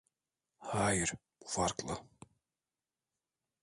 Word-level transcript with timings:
Hayır, 0.57 1.13
bu 1.41 1.45
farklı. 1.47 1.99